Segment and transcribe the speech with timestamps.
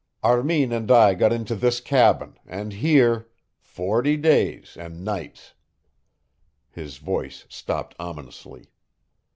[0.23, 3.27] Armin and I got into this cabin, and here
[3.59, 5.53] forty days and nights"
[6.71, 8.71] His voice stopped ominously.